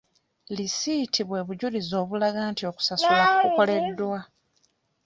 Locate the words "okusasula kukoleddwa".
2.71-4.19